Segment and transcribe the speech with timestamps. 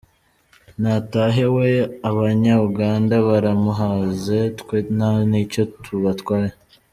[0.81, 1.69] Natahe we,
[2.09, 6.51] abanya Uganda baramuhaze, twe nta n’icyo tubatwaye!